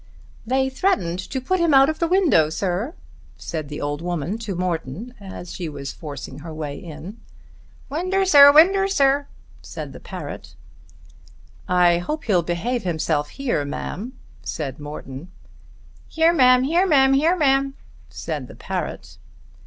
"They 0.47 0.67
threatened 0.67 1.19
to 1.19 1.39
put 1.39 1.59
him 1.59 1.75
out 1.75 1.87
of 1.87 1.99
the 1.99 2.07
window, 2.07 2.49
sir," 2.49 2.95
said 3.37 3.69
the 3.69 3.79
old 3.79 4.01
woman 4.01 4.39
to 4.39 4.55
Morton 4.55 5.13
as 5.19 5.53
she 5.53 5.69
was 5.69 5.91
forcing 5.91 6.39
her 6.39 6.51
way 6.51 6.75
in. 6.75 7.17
"Windersir, 7.87 8.51
windersir," 8.51 9.27
said 9.61 9.93
the 9.93 9.99
parrot. 9.99 10.55
"I 11.69 11.99
hope 11.99 12.23
he'll 12.23 12.41
behave 12.41 12.81
himself 12.81 13.29
here, 13.29 13.63
ma'am," 13.63 14.13
said 14.41 14.79
Morton. 14.79 15.31
"Heremam, 16.11 16.63
heremam, 16.63 17.13
heremam," 17.13 17.73
said 18.09 18.47
the 18.47 18.55
parrot. 18.55 19.19